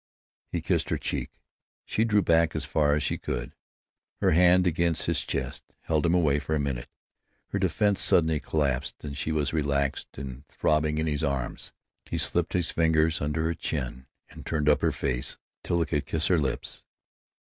[0.51, 1.29] He kissed her cheek.
[1.85, 3.53] She drew back as far as she could.
[4.19, 6.89] Her hand, against his chest, held him away for a minute.
[7.49, 11.71] Her defense suddenly collapsed, and she was relaxed and throbbing in his arms.
[12.09, 16.07] He slipped his fingers under her chin, and turned up her face till he could
[16.07, 16.83] kiss her lips.